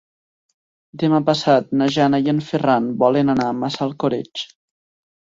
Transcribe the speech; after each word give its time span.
Demà 1.01 1.17
passat 1.25 1.67
na 1.81 1.87
Jana 1.95 2.19
i 2.27 2.31
en 2.33 2.39
Ferran 2.47 2.87
volen 3.03 3.29
anar 3.35 3.45
a 3.51 3.57
Massalcoreig. 3.65 4.43